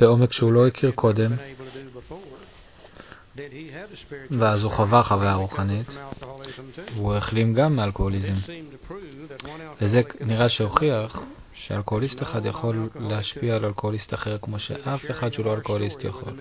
בעומק 0.00 0.32
שהוא 0.32 0.52
לא 0.52 0.66
הכיר 0.66 0.90
קודם, 0.90 1.30
ואז 4.30 4.64
הוא 4.64 4.72
חווה 4.72 5.02
חוויה 5.02 5.34
רוחנית, 5.34 5.96
והוא 6.94 7.14
החלים 7.14 7.54
גם 7.54 7.76
מאלכוהוליזם. 7.76 8.34
וזה 9.80 10.02
נראה 10.20 10.48
שהוכיח 10.48 11.24
שאלכוהוליסט 11.52 12.22
אחד 12.22 12.46
יכול 12.46 12.88
להשפיע 12.94 13.56
על 13.56 13.64
אלכוהוליסט 13.64 14.14
אחר 14.14 14.38
כמו 14.42 14.58
שאף 14.58 15.10
אחד 15.10 15.32
שהוא 15.32 15.46
לא 15.46 15.54
אלכוהוליסט 15.54 16.04
יכול. 16.04 16.32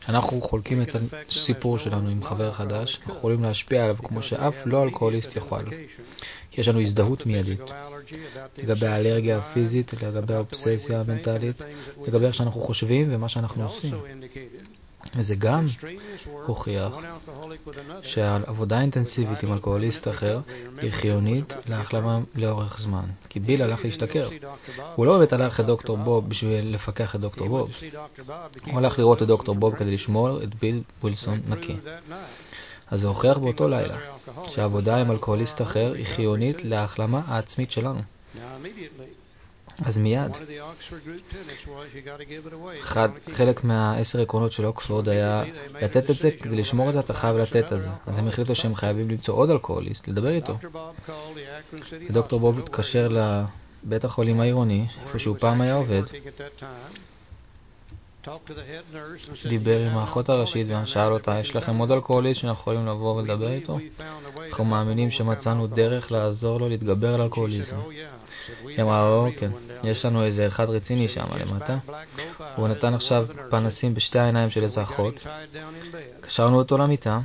כשאנחנו 0.00 0.40
חולקים 0.40 0.82
את 0.82 0.96
הסיפור 1.28 1.78
שלנו 1.78 2.08
עם 2.08 2.24
חבר 2.24 2.52
חדש, 2.52 2.96
אנחנו 2.98 3.14
יכולים 3.14 3.42
להשפיע 3.42 3.84
עליו 3.84 3.96
כמו 3.98 4.22
שאף 4.22 4.54
לא 4.66 4.82
אלכוהוליסט 4.82 5.36
יכול. 5.36 5.64
כי 6.50 6.60
יש 6.60 6.68
לנו 6.68 6.80
הזדהות 6.80 7.26
מיידית 7.26 7.60
לגבי 8.58 8.86
האלרגיה 8.86 9.38
הפיזית, 9.38 9.92
לגבי 10.02 10.34
האובססיה 10.34 11.00
המנטלית, 11.00 11.62
לגבי 12.06 12.26
איך 12.26 12.34
שאנחנו 12.34 12.60
חושבים 12.60 13.14
ומה 13.14 13.28
שאנחנו 13.28 13.64
עושים. 13.64 13.94
וזה 15.16 15.34
גם 15.34 15.66
הוכיח 16.46 16.92
שהעבודה 18.02 18.80
אינטנסיבית 18.80 19.42
עם 19.42 19.52
אלכוהוליסט 19.52 20.08
אחר 20.08 20.40
היא 20.82 20.90
חיונית 20.90 21.54
להחלמה 21.66 22.20
לאורך 22.34 22.80
זמן. 22.80 23.04
כי 23.28 23.40
ביל 23.40 23.62
הלך 23.62 23.84
להשתכר. 23.84 24.28
הוא 24.94 25.06
לא 25.06 25.18
באמת 25.18 25.32
הלך 25.32 25.60
לדוקטור 25.60 25.96
בוב 25.96 26.28
בשביל 26.28 26.74
לפקח 26.74 27.14
את 27.14 27.20
דוקטור 27.20 27.48
בוב. 27.48 27.70
הוא 28.66 28.78
הלך 28.78 28.98
לראות 28.98 29.22
את 29.22 29.26
דוקטור 29.26 29.54
בוב 29.54 29.76
כדי 29.76 29.94
לשמור 29.94 30.42
את 30.42 30.54
ביל 30.54 30.82
ווילסון 31.00 31.40
נקי. 31.48 31.76
אז 32.90 33.00
זה 33.00 33.08
הוכיח 33.08 33.38
באותו 33.38 33.68
לילה 33.68 33.98
שהעבודה 34.46 34.96
עם 34.96 35.10
אלכוהוליסט 35.10 35.62
אחר 35.62 35.92
היא 35.92 36.06
חיונית 36.06 36.64
להחלמה 36.64 37.22
העצמית 37.26 37.70
שלנו. 37.70 38.00
אז 39.84 39.98
מיד. 39.98 40.30
אחד, 42.80 43.08
חלק 43.30 43.64
מהעשר 43.64 44.20
עקרונות 44.20 44.52
של 44.52 44.66
אוקספורד 44.66 45.08
היה 45.08 45.44
לתת 45.80 46.10
את 46.10 46.16
זה 46.16 46.30
כדי 46.30 46.56
לשמור 46.56 46.88
את 46.88 46.94
זה, 46.94 47.00
אתה 47.00 47.14
חייב 47.14 47.36
לתת 47.36 47.72
את 47.72 47.80
זה. 47.80 47.88
אז 48.06 48.18
הם 48.18 48.28
החליטו 48.28 48.54
שהם 48.54 48.74
חייבים 48.74 49.10
למצוא 49.10 49.34
עוד 49.34 49.50
אלכוהוליסט, 49.50 50.08
לדבר 50.08 50.30
איתו. 50.30 50.58
ודוקטור 52.10 52.40
בוב 52.40 52.58
התקשר 52.58 53.08
לבית 53.84 54.04
החולים 54.04 54.40
העירוני, 54.40 54.86
איפה 55.02 55.18
שהוא 55.18 55.36
פעם 55.40 55.60
היה 55.60 55.74
עובד, 55.74 56.02
דיבר 59.48 59.78
עם 59.80 59.98
האחות 59.98 60.28
הראשית 60.28 60.66
ושאל 60.82 61.12
אותה, 61.12 61.38
יש 61.40 61.56
לכם 61.56 61.78
עוד 61.78 61.90
אלכוהוליסט 61.90 62.40
שאנחנו 62.40 62.60
יכולים 62.60 62.86
לבוא 62.86 63.14
ולדבר 63.14 63.52
איתו? 63.52 63.78
אנחנו 64.50 64.64
מאמינים 64.64 65.10
שמצאנו 65.10 65.66
דרך 65.66 66.12
לעזור 66.12 66.60
לו 66.60 66.68
להתגבר 66.68 67.14
על 67.14 67.20
אלכוהוליזם. 67.20 67.76
היא 68.64 68.82
אמרה, 68.82 69.08
או, 69.08 69.26
כן, 69.38 69.50
יש 69.84 70.04
לנו 70.04 70.24
איזה 70.24 70.46
אחד 70.46 70.70
רציני 70.70 71.08
שם 71.08 71.26
למטה. 71.40 71.78
הוא 72.56 72.68
נתן 72.68 72.94
עכשיו 72.94 73.26
פנסים 73.50 73.94
בשתי 73.94 74.18
העיניים 74.18 74.50
של 74.50 74.62
איזה 74.62 74.82
אחות. 74.82 75.26
קשרנו 76.20 76.58
אותו 76.58 76.78
למיטה, 76.78 77.20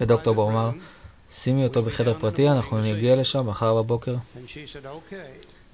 ודוקטור 0.00 0.34
בוב 0.34 0.50
אמר, 0.50 0.70
שימי 1.30 1.64
אותו 1.66 1.82
בחדר 1.82 2.18
פרטי, 2.18 2.48
אנחנו 2.48 2.80
נגיע 2.80 3.16
לשם 3.16 3.46
מחר 3.46 3.74
בבוקר. 3.82 4.14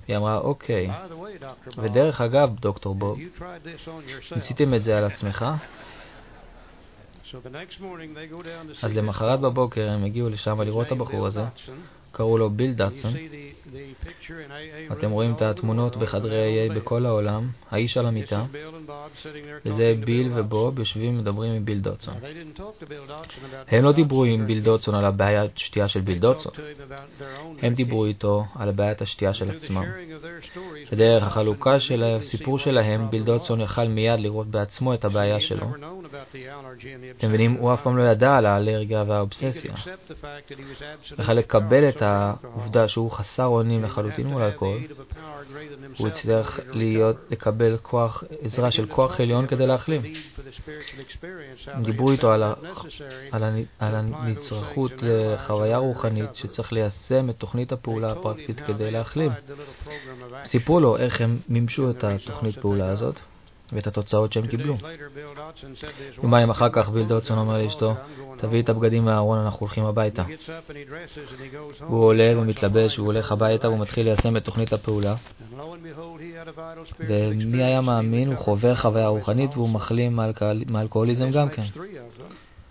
היא 0.09 0.17
אמרה, 0.17 0.39
אוקיי. 0.39 0.91
ודרך 1.79 2.21
אגב, 2.21 2.59
דוקטור 2.61 2.95
בוב, 2.95 3.19
ניסיתם 4.35 4.75
את 4.75 4.83
זה 4.83 4.99
על 4.99 5.05
עצמך? 5.05 5.47
אז 8.83 8.97
למחרת 8.97 9.41
בבוקר 9.41 9.91
הם 9.91 10.05
הגיעו 10.05 10.29
לשם 10.29 10.61
לראות 10.61 10.87
את 10.87 10.93
הבחור 10.93 11.27
הזה, 11.27 11.45
קראו 12.15 12.39
לו 12.39 12.51
ביל 12.51 12.73
דאטסון. 12.73 13.13
אתם 14.93 15.11
רואים 15.11 15.35
את 15.35 15.43
התמונות 15.43 15.97
בחדרי 15.97 16.69
AA 16.69 16.75
בכל 16.75 17.07
העולם, 17.07 17.49
האיש 17.71 17.97
על 17.97 18.07
המיטה, 18.07 18.45
וזה 19.67 19.95
ביל 20.05 20.31
ובוב 20.35 20.79
יושבים 20.79 21.15
ומדברים 21.19 21.53
עם 21.53 21.65
ביל 21.65 21.81
דאטסון. 21.81 22.15
הם 23.69 23.85
לא 23.85 23.93
דיברו 23.93 24.25
עם 24.25 24.47
ביל 24.47 24.61
דאטסון 24.61 24.95
על 24.95 25.05
הבעיית 25.05 25.59
שתייה 25.59 25.89
של 25.89 26.01
ביל 26.01 26.19
דאטסון, 26.19 26.53
הם 27.63 27.75
דיברו 27.75 28.05
איתו 28.05 28.45
על 28.55 28.69
הבעיית 28.69 29.03
השתייה 29.03 29.35
של 29.35 29.51
עצמם. 29.51 29.85
ודרך 30.93 31.23
החלוקה 31.23 31.81
של 31.81 32.03
הסיפור 32.03 32.59
שלהם, 32.59 33.11
ביל 33.11 33.23
דאטסון 33.23 33.61
יכל 33.61 33.89
מיד 33.89 34.21
לראות 34.21 34.47
בעצמו 34.47 34.95
את 34.95 35.05
הבעיה 35.05 35.41
שלו. 35.41 35.67
אתם 37.19 37.29
מבינים, 37.29 37.53
הוא 37.53 37.75
אף 37.75 37.83
פעם 37.83 37.97
לא 37.97 38.03
ידע 38.03 38.37
על 38.37 38.47
האלרגיה 38.47 39.05
והאובססיה. 39.07 39.75
יכל 41.19 41.33
לקבל 41.33 41.89
את 41.89 42.03
העובדה 42.03 42.89
שהוא 42.89 43.11
חסר 43.11 43.47
אונים 43.47 43.83
לחלוטין 43.83 44.27
מול 44.27 44.43
אלכוהול, 44.43 44.81
הוא 45.99 46.09
הצליח 46.09 46.61
להיות, 46.71 47.17
לקבל 47.31 47.77
כוח, 47.83 48.25
עזרה 48.43 48.71
של 48.71 48.87
כוח 48.87 49.21
עליון 49.21 49.47
כדי 49.47 49.67
להחלים. 49.67 50.03
דיברו 51.83 52.11
איתו 52.11 52.33
על, 52.33 52.43
ה, 52.43 52.55
על, 53.31 53.45
ה, 53.45 53.51
על 53.79 53.95
הנצרכות 53.95 54.93
לחוויה 55.03 55.79
רוחנית 55.79 56.35
שצריך 56.35 56.73
ליישם 56.73 57.31
את 57.31 57.39
תוכנית 57.39 57.73
הפעולה 57.73 58.13
הפרקטית 58.13 58.61
כדי 58.61 58.91
להחלים. 58.91 59.33
סיפרו 60.45 60.81
לו 60.81 60.97
איך 60.97 61.21
הם 61.21 61.39
מימשו 61.49 61.91
את 61.91 62.05
התוכנית 62.05 62.59
פעולה 62.59 62.89
הזאת. 62.89 63.21
ואת 63.75 63.87
התוצאות 63.87 64.33
שהם 64.33 64.47
קיבלו. 64.47 64.77
יומיים 66.23 66.51
אחר 66.51 66.69
כך 66.73 66.89
ביל 66.89 67.07
דודסון 67.07 67.39
אומר 67.39 67.59
לאשתו, 67.59 67.95
תביאי 68.37 68.61
את 68.61 68.69
הבגדים 68.69 69.05
מהארון, 69.05 69.39
אנחנו 69.39 69.61
הולכים 69.61 69.85
הביתה. 69.85 70.23
הוא 71.81 72.05
עולה 72.05 72.33
ומתלבש, 72.37 72.97
הוא 72.97 73.07
הולך 73.07 73.33
הביתה 73.33 73.69
והוא 73.69 73.81
מתחיל 73.81 74.07
ליישם 74.07 74.37
את 74.37 74.45
תוכנית 74.45 74.73
הפעולה. 74.73 75.15
ומי 76.99 77.63
היה 77.63 77.81
מאמין, 77.81 78.29
הוא 78.29 78.37
חווה 78.37 78.77
חוויה 78.77 79.09
רוחנית 79.09 79.51
והוא 79.55 79.69
מחלים 79.69 80.19
מאלכוהוליזם 80.67 81.31
גם 81.31 81.49
כן. 81.49 81.65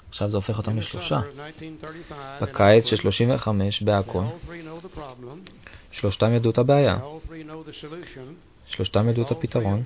עכשיו 0.10 0.30
זה 0.30 0.38
הופך 0.38 0.58
אותם 0.58 0.78
לשלושה. 0.78 1.20
בקיץ 2.42 2.86
של 2.86 2.96
35 2.96 3.82
בעכו, 3.82 4.24
שלושתם 5.92 6.34
ידעו 6.34 6.52
את 6.52 6.58
הבעיה. 6.58 6.98
שלושתם 8.66 9.10
ידעו 9.10 9.24
את 9.24 9.32
הפתרון, 9.32 9.84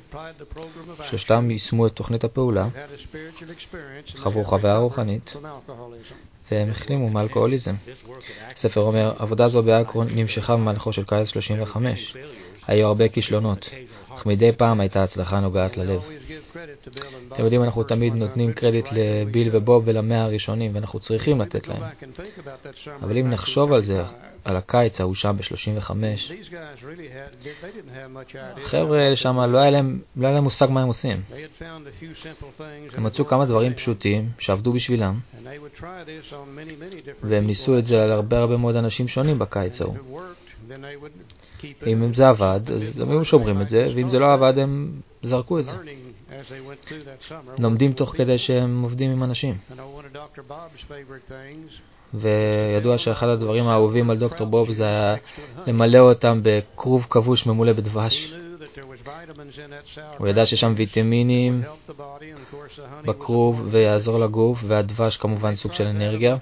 שלושתם 1.10 1.52
יישמו 1.52 1.88
את 1.88 1.92
תוכנית 1.92 2.24
הפעולה, 2.24 2.68
חוו 4.16 4.44
חוויה 4.44 4.78
רוחנית, 4.78 5.34
והם 6.52 6.70
החלימו 6.70 7.10
מאלכוהוליזם. 7.10 7.76
הספר 8.56 8.82
אומר, 8.82 9.14
עבודה 9.18 9.48
זו 9.48 9.64
באקרון 9.64 10.08
נמשכה 10.16 10.54
במהלכו 10.54 10.94
של 10.94 11.04
קיץ 11.04 11.28
35. 11.28 12.18
היו 12.68 12.88
הרבה 12.88 13.10
כישלונות, 13.10 13.70
אך 14.10 14.26
מדי 14.26 14.52
פעם 14.52 14.80
הייתה 14.80 15.04
הצלחה 15.04 15.40
נוגעת 15.40 15.78
ללב. 15.78 16.10
אתם 17.34 17.44
יודעים, 17.44 17.64
אנחנו 17.64 17.84
תמיד 17.84 18.16
נותנים 18.16 18.54
קרדיט 18.54 18.88
לביל 18.92 19.50
ובוב 19.52 19.84
ולמאה 19.86 20.24
הראשונים, 20.24 20.76
ואנחנו 20.76 21.00
צריכים 21.00 21.42
לתת 21.42 21.68
להם. 21.68 21.84
אבל 23.02 23.18
אם 23.18 23.30
נחשוב 23.30 23.74
על 23.74 23.84
זה, 23.84 24.04
על 24.44 24.58
הקיץ 24.58 25.02
ההוא 25.02 25.16
שם 25.16 25.36
ב-35, 25.38 25.92
החבר'ה 28.58 29.00
האלה 29.00 29.16
שם, 29.16 29.40
לא 29.40 29.58
היה 29.58 29.70
להם, 29.70 30.00
לא 30.16 30.28
היה 30.28 30.36
להם 30.36 30.44
מושג 30.44 30.68
מה 30.70 30.82
הם 30.82 30.88
עושים. 30.88 31.22
הם 32.94 33.04
מצאו 33.04 33.26
כמה 33.26 33.46
דברים 33.46 33.74
פשוטים 33.74 34.30
שעבדו 34.40 34.74
בשבילם, 34.74 35.20
והם 37.24 37.48
ניסו 37.48 37.78
את 37.78 37.86
זה 37.86 38.04
על 38.04 38.12
הרבה 38.12 38.40
הרבה 38.40 38.58
מאוד 38.58 38.76
אנשים 38.76 39.08
שונים 39.08 39.40
בקיץ 39.40 39.82
ההוא. 39.82 39.96
אם 41.88 42.14
זה 42.14 42.28
עבד, 42.28 42.60
אז 42.76 43.02
הם 43.02 43.10
היו 43.12 43.26
שומרים 43.26 43.62
את 43.62 43.68
זה, 43.68 43.88
ואם 43.96 44.10
זה 44.10 44.20
לא 44.20 44.34
עבד, 44.34 44.54
הם 44.58 44.92
זרקו 45.24 45.60
את 45.60 45.66
זה. 45.66 45.72
לומדים 47.60 47.94
תוך 47.94 48.14
כדי 48.18 48.38
שהם 48.38 48.84
עובדים 48.84 49.12
עם 49.12 49.24
אנשים. 49.24 49.58
וידוע 52.14 52.98
שאחד 52.98 53.28
הדברים 53.28 53.68
האהובים 53.68 54.10
על 54.10 54.18
דוקטור 54.18 54.48
בוב 54.48 54.72
זה 54.72 54.84
היה 54.84 55.16
למלא 55.68 56.00
אותם 56.00 56.40
בכרוב 56.44 57.08
כבוש 57.10 57.46
ממולא 57.46 57.74
בדבש. 57.74 58.34
הוא 60.18 60.28
ידע 60.28 60.46
שיש 60.46 60.60
שם 60.60 60.74
ויטמינים 60.78 61.62
בכרוב 63.06 63.68
ויעזור 63.72 64.20
לגוף, 64.20 64.64
והדבש 64.68 65.18
כמובן 65.18 65.56
סוג 65.56 65.74
של 65.74 65.86
אנרגיה. 65.88 66.38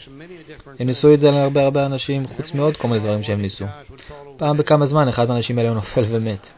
הם 0.80 0.88
ניסו 0.88 1.14
את 1.14 1.20
זה 1.20 1.32
להרבה 1.32 1.64
הרבה 1.64 1.86
אנשים, 1.86 2.28
חוץ 2.28 2.54
מעוד 2.54 2.78
כל 2.78 2.88
מיני 2.88 3.00
דברים 3.00 3.24
שהם 3.24 3.42
ניסו. 3.42 3.66
פעם 4.38 4.58
בכמה 4.58 4.86
זמן 4.86 5.08
אחד 5.08 5.28
מהאנשים 5.28 5.58
האלה 5.58 5.74
נופל 5.74 6.04
ומת. 6.10 6.52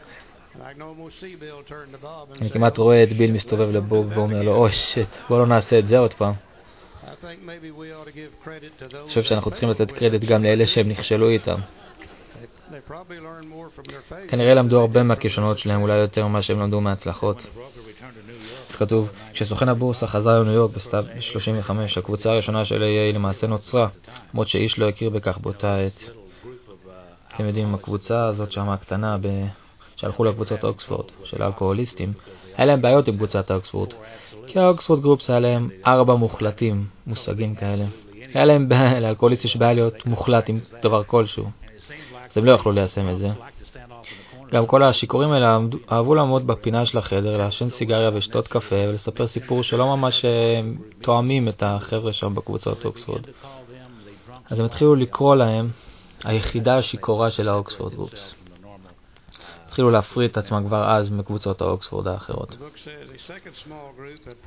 אני 2.40 2.50
כמעט 2.50 2.78
רואה 2.78 3.02
את 3.02 3.12
ביל 3.12 3.32
מסתובב 3.32 3.70
לבוב 3.70 4.06
ואומר 4.16 4.42
לו, 4.42 4.54
אוי 4.54 4.72
שיט, 4.72 5.08
בוא 5.28 5.38
לא 5.38 5.46
נעשה 5.46 5.78
את 5.78 5.88
זה 5.88 5.98
עוד 5.98 6.14
פעם. 6.14 6.34
אני 7.24 7.58
חושב 9.06 9.22
שאנחנו 9.22 9.50
צריכים 9.50 9.68
לתת 9.68 9.92
קרדיט 9.92 10.24
גם 10.24 10.42
לאלה 10.42 10.66
שהם 10.66 10.88
נכשלו 10.88 11.28
איתם. 11.28 11.60
כנראה 14.28 14.54
למדו 14.54 14.80
הרבה 14.80 15.02
מהכישלונות 15.02 15.58
שלהם, 15.58 15.82
אולי 15.82 15.96
יותר 15.96 16.26
ממה 16.26 16.42
שהם 16.42 16.60
למדו 16.60 16.80
מההצלחות. 16.80 17.46
אז 18.70 18.76
כתוב, 18.76 19.10
כשסוכן 19.32 19.68
הבורסה 19.68 20.06
חזר 20.06 20.40
לניו 20.40 20.52
יורק 20.52 20.74
בסתיו 20.74 21.04
35, 21.20 21.98
הקבוצה 21.98 22.30
הראשונה 22.30 22.64
של 22.64 22.82
AA 22.82 23.14
למעשה 23.14 23.46
נוצרה, 23.46 23.88
למרות 24.32 24.48
שאיש 24.48 24.78
לא 24.78 24.88
הכיר 24.88 25.10
בכך 25.10 25.38
באותה 25.38 25.76
עת. 25.76 26.04
אתם 27.34 27.44
יודעים, 27.46 27.74
הקבוצה 27.74 28.24
הזאת 28.24 28.52
שם 28.52 28.68
הקטנה 28.68 29.16
שהלכו 29.96 30.24
לקבוצות 30.24 30.64
אוקספורד 30.64 31.04
של 31.24 31.42
האלכוהוליסטים, 31.42 32.12
היה 32.56 32.66
להם 32.66 32.82
בעיות 32.82 33.08
עם 33.08 33.16
קבוצת 33.16 33.50
האוקספורד. 33.50 33.94
כי 34.46 34.58
האוקספורד 34.58 35.00
גרופס 35.00 35.30
היה 35.30 35.40
להם 35.40 35.68
ארבע 35.86 36.14
מוחלטים, 36.14 36.84
מושגים 37.06 37.54
כאלה. 37.54 37.84
היה 38.34 38.44
להם 38.44 38.68
לאלכוהוליסט 39.02 39.44
יש 39.44 39.56
בעיה 39.56 39.72
להיות 39.72 40.06
מוחלט 40.06 40.48
עם 40.48 40.58
דבר 40.82 41.04
כלשהו. 41.04 41.44
אז 42.30 42.38
הם 42.38 42.44
לא 42.44 42.52
יכלו 42.52 42.72
ליישם 42.72 43.08
את 43.10 43.18
זה. 43.18 43.28
גם 44.52 44.66
כל 44.66 44.82
השיכורים 44.82 45.30
האלה 45.30 45.58
אהבו 45.92 46.14
לעמוד 46.14 46.46
בפינה 46.46 46.86
של 46.86 46.98
החדר, 46.98 47.36
לעשן 47.36 47.70
סיגריה 47.70 48.08
ולשתות 48.08 48.48
קפה 48.48 48.76
ולספר 48.76 49.26
סיפור 49.26 49.62
שלא 49.62 49.96
ממש 49.96 50.24
אה, 50.24 50.60
תואמים 51.00 51.48
את 51.48 51.62
החבר'ה 51.66 52.12
שם 52.12 52.34
בקבוצות 52.34 52.84
אוקספורד. 52.84 53.26
אז 54.50 54.60
הם 54.60 54.64
התחילו 54.64 54.94
לקרוא 54.94 55.36
להם 55.36 55.70
היחידה 56.24 56.76
השיכורה 56.76 57.30
של 57.30 57.48
האוקספורד 57.48 57.94
גרופס. 57.94 58.34
התחילו 59.66 59.90
להפריד 59.90 60.30
את 60.30 60.36
עצמם 60.36 60.64
כבר 60.66 60.90
אז 60.90 61.10
מקבוצות 61.10 61.60
האוקספורד 61.60 62.08
האחרות. 62.08 62.56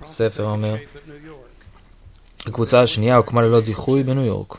הספר 0.01 0.45
אומר, 0.45 0.75
הקבוצה 2.45 2.81
השנייה 2.81 3.15
הוקמה 3.15 3.41
ללא 3.41 3.61
דיחוי 3.61 4.03
בניו 4.03 4.25
יורק. 4.25 4.57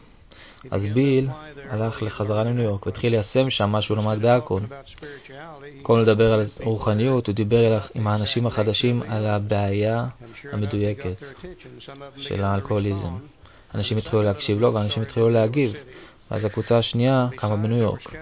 אז 0.71 0.87
ביל 0.87 1.29
הלך 1.71 2.03
לחזרה 2.03 2.45
לניו 2.45 2.65
יורק 2.65 2.87
והתחיל 2.87 3.13
ליישם 3.13 3.51
שם 3.51 3.71
מה 3.71 3.83
שהוא 3.83 3.97
למד 3.97 4.23
באקרון. 4.23 4.67
במקום 5.77 6.01
לדבר 6.01 6.33
על 6.33 6.45
רוחניות, 6.65 7.27
הוא 7.27 7.35
דיבר 7.35 7.79
עם 7.95 8.07
האנשים 8.07 8.47
החדשים 8.47 9.03
על 9.03 9.27
הבעיה 9.27 10.07
המדויקת 10.53 11.25
של 12.17 12.45
האלכוהוליזם. 12.45 13.13
אנשים 13.75 13.99
התחילו 13.99 14.23
להקשיב 14.23 14.61
לו 14.61 14.75
ואנשים 14.75 15.03
התחילו 15.03 15.31
להגיב. 15.31 15.73
ואז 16.31 16.45
הקבוצה 16.45 16.79
השנייה 16.79 17.29
קמה 17.37 17.57
בניו 17.57 17.77
יורק. 17.79 18.15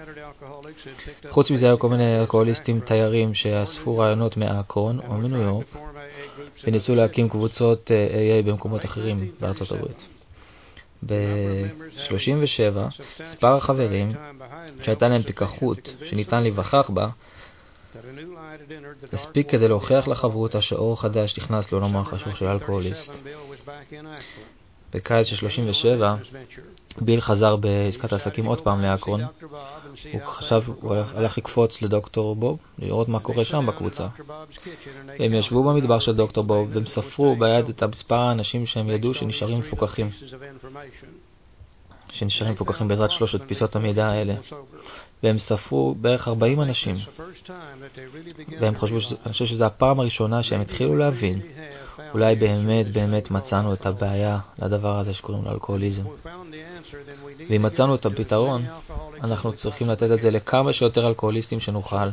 חוץ 1.29 1.51
מזה 1.51 1.65
היו 1.65 1.79
כל 1.79 1.89
מיני 1.89 2.19
אלכוהוליסטים 2.19 2.79
תיירים 2.79 3.33
שאספו 3.33 3.97
רעיונות 3.97 4.37
מאקרון 4.37 4.99
או 5.07 5.13
מניו 5.13 5.41
יורק 5.41 5.65
וניסו 6.63 6.95
להקים 6.95 7.29
קבוצות 7.29 7.91
AA 7.91 8.45
במקומות 8.47 8.85
אחרים 8.85 9.31
בארצות 9.39 9.71
הברית. 9.71 10.20
ב-37, 11.05 12.77
מספר 13.21 13.55
החברים 13.55 14.11
שהייתה 14.83 15.07
להם 15.07 15.23
פיקחות 15.23 15.95
שניתן 16.05 16.41
להיווכח 16.41 16.89
בה, 16.89 17.09
הספיק 19.13 19.51
כדי 19.51 19.67
להוכיח 19.67 20.07
לחברותא 20.07 20.61
שאור 20.61 21.01
חדש 21.01 21.37
נכנס 21.37 21.71
לעולמו 21.71 21.99
החשוך 21.99 22.37
של 22.37 22.47
אלכוהוליסט. 22.47 23.13
בקיץ 24.93 25.27
של 25.27 25.35
37, 25.35 26.15
ביל 27.01 27.21
חזר 27.21 27.55
בעסקת 27.55 28.13
העסקים 28.13 28.45
עוד 28.45 28.61
פעם 28.61 28.81
לאקרון. 28.81 29.21
הוא 30.11 30.21
חשב, 30.25 30.61
הוא 30.81 30.95
הלך 30.95 31.37
לקפוץ 31.37 31.81
לדוקטור 31.81 32.35
בוב, 32.35 32.59
לראות 32.79 33.09
מה 33.09 33.19
קורה 33.19 33.45
שם 33.45 33.65
בקבוצה. 33.65 34.07
הם 35.19 35.33
ישבו 35.33 35.63
במדבר 35.63 35.99
של 35.99 36.15
דוקטור 36.15 36.43
בוב, 36.43 36.69
והם 36.73 36.85
ספרו 36.85 37.35
ביד 37.39 37.69
את 37.69 37.83
מספר 37.83 38.15
האנשים 38.15 38.65
שהם 38.65 38.89
ידעו 38.89 39.13
שנשארים 39.13 39.59
מפוקחים. 39.59 40.09
שנשארים 42.09 42.53
מפוקחים 42.53 42.87
בעזרת 42.87 43.11
שלושת 43.11 43.41
פיסות 43.47 43.75
המידע 43.75 44.07
האלה. 44.07 44.33
והם 45.23 45.39
ספרו 45.39 45.95
בערך 45.95 46.27
40 46.27 46.61
אנשים. 46.61 46.95
והם 48.59 48.77
חשבו, 48.77 48.97
אני 49.25 49.33
חושב 49.33 49.45
שזו 49.45 49.65
הפעם 49.65 49.99
הראשונה 49.99 50.43
שהם 50.43 50.61
התחילו 50.61 50.95
להבין, 50.95 51.41
אולי 52.13 52.35
באמת 52.35 52.89
באמת 52.89 53.31
מצאנו 53.31 53.73
את 53.73 53.85
הבעיה 53.85 54.39
לדבר 54.59 54.99
הזה 54.99 55.13
שקוראים 55.13 55.45
לו 55.45 55.51
אלכוהוליזם. 55.51 56.03
ואם 57.49 57.61
מצאנו 57.61 57.95
את 57.95 58.05
הפתרון, 58.05 58.65
אנחנו 59.23 59.53
צריכים 59.53 59.89
לתת 59.89 60.11
את 60.11 60.21
זה 60.21 60.31
לכמה 60.31 60.73
שיותר 60.73 61.07
אלכוהוליסטים 61.07 61.59
שנוכל. 61.59 62.09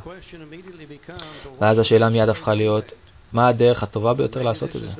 ואז 1.60 1.78
השאלה 1.78 2.08
מיד 2.08 2.28
הפכה 2.28 2.54
להיות, 2.54 2.92
מה 3.32 3.48
הדרך 3.48 3.82
הטובה 3.82 4.14
ביותר 4.14 4.42
לעשות 4.42 4.76
את 4.76 4.80
זה? 4.80 4.90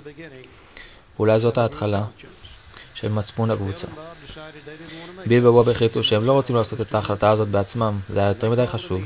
אולי 1.18 1.40
זאת 1.40 1.58
ההתחלה 1.58 2.04
של 3.00 3.08
מצפון 3.08 3.50
הקבוצה. 3.50 3.86
ביל 5.26 5.46
ובוב 5.46 5.68
החליטו 5.68 6.02
שהם 6.04 6.24
לא 6.24 6.32
רוצים 6.32 6.56
לעשות 6.56 6.80
את 6.80 6.94
ההחלטה 6.94 7.30
הזאת 7.30 7.48
בעצמם, 7.48 7.98
זה 8.08 8.20
היה 8.20 8.28
יותר 8.28 8.50
מדי 8.50 8.66
חשוב. 8.66 9.00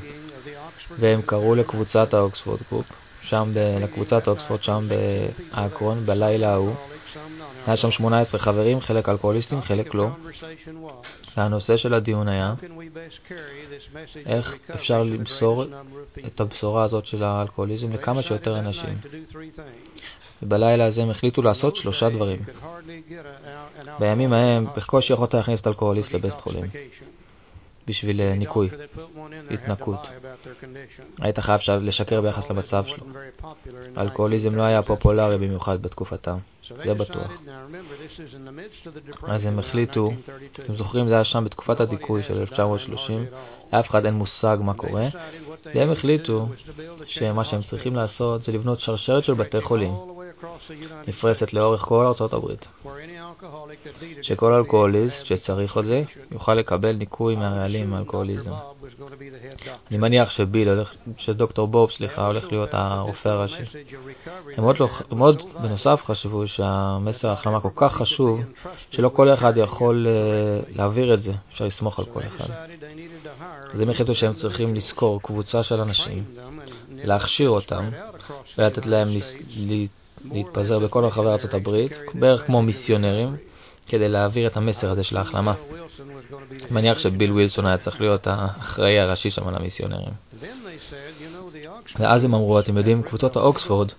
והם 0.98 1.22
קראו 1.22 1.54
לקבוצת 1.54 2.14
ה 2.14 2.21
Oxford 2.21 2.60
Group, 2.70 2.86
שם, 3.20 3.50
ב, 3.54 3.58
לקבוצת 3.82 4.26
האוקספורד 4.26 4.62
שם 4.62 4.88
באקרון, 4.88 6.06
בלילה 6.06 6.52
ההוא. 6.52 6.74
היה 7.66 7.76
שם 7.76 7.90
18 7.90 8.40
חברים, 8.40 8.80
חלק 8.80 9.08
אלכוהוליסטים, 9.08 9.62
חלק 9.62 9.94
לא. 9.94 10.08
והנושא 11.36 11.76
של 11.76 11.94
הדיון 11.94 12.28
היה 12.28 12.54
איך 14.26 14.56
אפשר 14.74 15.02
למסור 15.02 15.64
את 16.26 16.40
הבשורה 16.40 16.84
הזאת 16.84 17.06
של 17.06 17.24
האלכוהוליזם 17.24 17.92
לכמה 17.92 18.22
שיותר 18.22 18.58
אנשים. 18.58 18.94
ובלילה 20.42 20.84
הזה 20.86 21.02
הם 21.02 21.10
החליטו 21.10 21.42
לעשות 21.42 21.76
שלושה 21.76 22.08
דברים. 22.10 22.38
בימים 23.98 24.32
ההם 24.32 24.66
בקושי 24.76 25.12
יכולת 25.12 25.34
להכניס 25.34 25.60
את 25.60 25.66
אלכוהוליסט 25.66 26.12
לבית 26.12 26.32
חולים. 26.32 26.64
בשביל 27.86 28.20
אה, 28.20 28.34
ניקוי, 28.34 28.68
התנקות. 29.50 30.08
היית 31.20 31.38
חייב 31.38 31.60
לשקר 31.82 32.20
ביחס 32.20 32.50
למצב 32.50 32.84
שלו. 32.84 33.06
אלכוהוליזם 33.96 34.54
לא 34.54 34.62
היה 34.62 34.82
פופולרי 34.82 35.38
במיוחד 35.38 35.82
בתקופתם, 35.82 36.38
זה 36.84 36.94
בטוח. 36.94 37.42
אז 39.22 39.46
הם 39.46 39.58
החליטו, 39.58 40.12
אתם 40.52 40.76
זוכרים, 40.76 41.08
זה 41.08 41.14
היה 41.14 41.24
שם 41.24 41.44
בתקופת 41.44 41.80
הדיכוי 41.80 42.22
של 42.22 42.40
1930, 42.40 43.26
לאף 43.72 43.90
אחד 43.90 44.06
אין 44.06 44.14
מושג 44.14 44.58
מה 44.60 44.74
קורה, 44.74 45.08
והם 45.74 45.90
החליטו 45.90 46.48
שמה 47.06 47.44
שהם 47.44 47.62
צריכים 47.62 47.96
לעשות 47.96 48.42
זה 48.42 48.52
לבנות 48.52 48.80
שרשרת 48.80 49.24
של 49.24 49.34
בתי 49.34 49.60
חולים. 49.60 49.94
נפרסת 51.08 51.52
לאורך 51.52 51.80
כל 51.80 52.04
ארצות 52.06 52.32
הברית. 52.32 52.68
שכל 54.22 54.52
אלכוהוליסט 54.52 55.26
שצריך 55.26 55.78
את 55.78 55.84
זה 55.84 56.02
יוכל 56.30 56.54
לקבל 56.54 56.92
ניקוי 56.92 57.36
מהרעלים 57.36 57.90
מאלכוהוליזם. 57.90 58.52
אני 59.90 59.98
מניח 59.98 60.30
שביל, 60.30 60.68
הולך, 60.68 60.92
שדוקטור 61.16 61.68
בוב, 61.68 61.90
סליחה, 61.90 62.26
הולך 62.26 62.52
להיות 62.52 62.68
הרופא 62.72 63.28
הראשי. 63.28 63.62
הם 64.56 64.64
עוד, 64.64 64.80
לא, 64.80 64.88
הם 65.10 65.18
עוד 65.18 65.42
בנוסף 65.62 66.02
חשבו 66.04 66.48
שהמסר 66.48 67.28
ההחלמה 67.28 67.60
כל 67.60 67.68
כך 67.76 67.96
חשוב, 67.96 68.40
שלא 68.90 69.08
כל 69.08 69.32
אחד 69.32 69.56
יכול 69.56 70.06
uh, 70.06 70.76
להעביר 70.76 71.14
את 71.14 71.22
זה, 71.22 71.32
אפשר 71.52 71.64
לסמוך 71.64 71.98
על 71.98 72.04
כל 72.04 72.20
אחד. 72.26 72.54
אז 73.74 73.80
הם 73.80 73.90
החליטו 73.90 74.14
שהם 74.14 74.34
צריכים 74.34 74.74
לזכור 74.74 75.22
קבוצה 75.22 75.62
של 75.62 75.80
אנשים, 75.80 76.24
להכשיר 76.88 77.48
אותם 77.48 77.90
ולתת 78.58 78.86
להם 78.86 79.08
להתפזר 80.24 80.78
בכל 80.78 81.04
רחבי 81.04 81.26
ארצות 81.28 81.54
הברית, 81.54 82.00
בערך 82.14 82.46
כמו 82.46 82.62
מיסיונרים, 82.62 83.36
כדי 83.88 84.08
להעביר 84.08 84.46
את 84.46 84.56
המסר 84.56 84.90
הזה 84.90 85.04
של 85.04 85.16
ההחלמה. 85.16 85.54
מניח 86.70 86.98
שביל 86.98 87.32
ווילסון 87.32 87.66
היה 87.66 87.78
צריך 87.78 88.00
להיות 88.00 88.26
האחראי 88.26 88.98
הראשי 88.98 89.30
שם 89.30 89.48
על 89.48 89.54
המיסיונרים. 89.54 90.12
ואז 91.98 92.24
הם 92.24 92.34
אמרו, 92.34 92.60
אתם 92.60 92.76
יודעים, 92.76 93.02
קבוצות 93.02 93.36
האוקספורד 93.36 93.92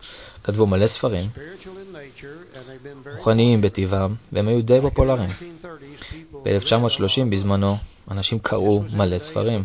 כתבו 0.43 0.67
מלא 0.67 0.87
ספרים, 0.87 1.29
רוחניים 3.17 3.61
בטבעם, 3.61 4.15
והם 4.31 4.47
היו 4.47 4.61
די 4.61 4.81
פופולריים. 4.81 5.29
ב-1930 6.43 7.25
בזמנו, 7.31 7.77
אנשים 8.11 8.39
קראו 8.39 8.83
מלא 8.93 9.17
ספרים. 9.17 9.63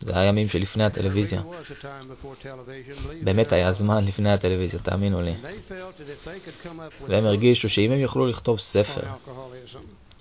זה 0.00 0.18
היה 0.18 0.28
ימים 0.28 0.48
שלפני 0.48 0.84
הטלוויזיה. 0.84 1.42
באמת 3.22 3.52
היה 3.52 3.72
זמן 3.72 4.04
לפני 4.04 4.32
הטלוויזיה, 4.32 4.80
תאמינו 4.80 5.22
לי. 5.22 5.34
והם 7.08 7.24
הרגישו 7.24 7.68
שאם 7.68 7.92
הם 7.92 7.98
יוכלו 7.98 8.26
לכתוב 8.26 8.58
ספר 8.58 9.00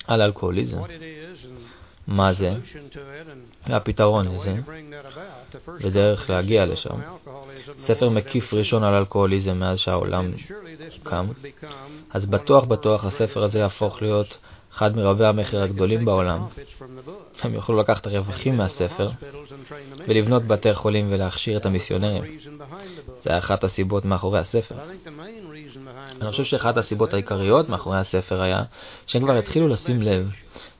על 0.07 0.21
אלכוהוליזם, 0.21 0.79
מה 2.07 2.33
זה, 2.33 2.53
והפתרון 3.67 4.27
לזה, 4.27 4.55
ודרך 5.81 6.29
להגיע 6.29 6.65
לשם. 6.65 6.99
ספר 7.77 8.09
מקיף 8.09 8.53
ראשון 8.53 8.83
על 8.83 8.93
אלכוהוליזם 8.93 9.59
מאז 9.59 9.77
שהעולם 9.79 10.31
קם, 11.03 11.27
אז 12.09 12.25
בטוח 12.25 12.63
בטוח 12.63 13.05
הספר 13.05 13.43
הזה 13.43 13.59
יהפוך 13.59 14.01
להיות 14.01 14.37
אחד 14.73 14.97
מרבי 14.97 15.25
המכר 15.25 15.61
הגדולים 15.61 16.05
בעולם. 16.05 16.45
הם 17.41 17.53
יוכלו 17.53 17.79
לקחת 17.79 18.01
את 18.01 18.07
הרווחים 18.07 18.57
מהספר 18.57 19.09
ולבנות 20.07 20.43
בתי 20.43 20.73
חולים 20.73 21.07
ולהכשיר 21.11 21.57
את 21.57 21.65
המיסיונרים. 21.65 22.23
זה 23.21 23.37
אחת 23.37 23.63
הסיבות 23.63 24.05
מאחורי 24.05 24.39
הספר. 24.39 24.75
אני 26.21 26.31
חושב 26.31 26.43
שאחת 26.43 26.77
הסיבות 26.77 27.13
העיקריות 27.13 27.69
מאחורי 27.69 27.97
הספר 27.97 28.41
היה 28.41 28.63
שהם 29.07 29.23
כבר 29.23 29.37
התחילו 29.37 29.67
לשים 29.67 30.01
לב 30.01 30.31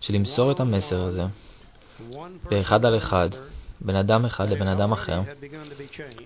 שלמסור 0.02 0.52
את 0.52 0.60
המסר 0.60 1.02
הזה 1.02 1.24
באחד 2.50 2.86
על 2.86 2.98
אחד, 2.98 3.30
בין 3.82 3.96
אדם 3.96 4.26
אחד 4.26 4.50
לבן 4.50 4.68
אדם 4.68 4.92
אחר, 4.92 5.22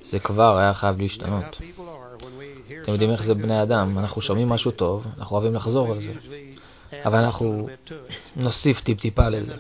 זה 0.02 0.20
כבר 0.20 0.58
היה 0.58 0.74
חייב 0.74 1.00
להשתנות. 1.00 1.62
אתם 2.82 2.92
יודעים 2.92 3.12
איך 3.12 3.24
זה 3.24 3.34
בני 3.34 3.64
אדם, 3.64 3.98
אנחנו 3.98 4.22
שומעים 4.22 4.50
משהו 4.50 4.72
טוב, 4.72 5.08
אנחנו 5.18 5.36
אוהבים 5.36 5.56
לחזור 5.56 5.92
על 5.92 6.02
זה. 6.02 6.14
אבל 7.06 7.20
אנחנו 7.20 7.68
נוסיף 8.36 8.82
טיפ-טיפה 8.82 9.30
לזה. 9.30 9.54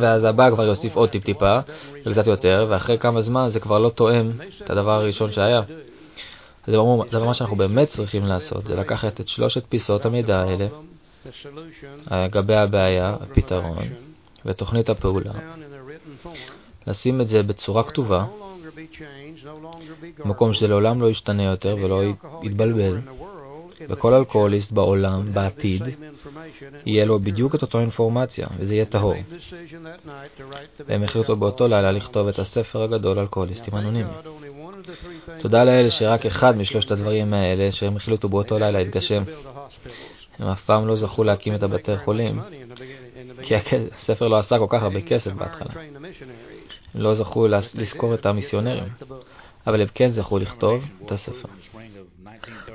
ואז 0.00 0.24
הבא 0.24 0.50
כבר 0.50 0.64
יוסיף 0.64 0.96
עוד 0.96 1.08
טיפ-טיפה, 1.08 1.58
וקצת 2.06 2.26
יותר, 2.26 2.66
ואחרי 2.70 2.98
כמה 2.98 3.22
זמן 3.22 3.48
זה 3.48 3.60
כבר 3.60 3.78
לא 3.78 3.88
תואם 3.88 4.30
את 4.64 4.70
הדבר 4.70 4.90
הראשון 4.90 5.30
שהיה. 5.30 5.62
זה 6.66 6.76
זה 7.10 7.18
מה 7.18 7.34
שאנחנו 7.34 7.56
באמת 7.56 7.88
צריכים 7.88 8.26
לעשות, 8.26 8.66
זה 8.66 8.76
לקחת 8.76 9.20
את 9.20 9.28
שלושת 9.28 9.64
פיסות 9.68 10.06
המידע 10.06 10.40
האלה, 10.40 10.66
לגבי 12.10 12.54
הבעיה, 12.54 13.16
הפתרון, 13.20 13.86
ותוכנית 14.46 14.90
הפעולה, 14.90 15.32
לשים 16.86 17.20
את 17.20 17.28
זה 17.28 17.42
בצורה 17.42 17.82
כתובה, 17.82 18.24
במקום 20.18 20.52
שזה 20.52 20.68
לעולם 20.68 21.02
לא 21.02 21.10
ישתנה 21.10 21.42
יותר 21.42 21.76
ולא 21.82 22.02
יתבלבל, 22.42 22.98
וכל 23.88 24.14
אלכוהוליסט 24.14 24.72
בעולם, 24.72 25.32
בעתיד, 25.32 25.82
יהיה 26.86 27.04
לו 27.04 27.20
בדיוק 27.20 27.54
את 27.54 27.62
אותו 27.62 27.80
אינפורמציה, 27.80 28.46
וזה 28.58 28.74
יהיה 28.74 28.84
טהור. 28.84 29.14
והם 30.86 31.02
החליטו 31.02 31.36
באותו 31.36 31.68
לילה 31.68 31.92
לכתוב 31.92 32.28
את 32.28 32.38
הספר 32.38 32.82
הגדול 32.82 33.18
אלכוהוליסטים 33.18 33.74
אנונימיים. 33.74 34.16
תודה 35.38 35.64
לאל 35.64 35.90
שרק 35.90 36.26
אחד 36.26 36.56
משלושת 36.56 36.90
הדברים 36.90 37.34
האלה 37.34 37.72
שהם 37.72 37.96
החליטו 37.96 38.28
באותו 38.28 38.58
לילה 38.58 38.78
התגשם. 38.78 39.22
הם 40.38 40.48
אף 40.48 40.64
פעם 40.64 40.86
לא 40.86 40.96
זכו 40.96 41.24
להקים 41.24 41.54
את 41.54 41.62
הבתי 41.62 41.96
חולים, 41.96 42.40
כי 43.42 43.54
הספר 43.98 44.28
לא 44.28 44.36
עשה 44.38 44.58
כל 44.58 44.66
כך 44.68 44.82
הרבה 44.82 45.00
כסף 45.00 45.32
בהתחלה. 45.32 45.82
לא 46.94 47.14
זכו 47.14 47.46
לזכור 47.48 48.14
את 48.14 48.26
המיסיונרים, 48.26 48.84
אבל 49.66 49.80
הם 49.80 49.88
כן 49.94 50.10
זכו 50.10 50.38
לכתוב 50.38 50.84
את 51.04 51.12
הספר. 51.12 51.48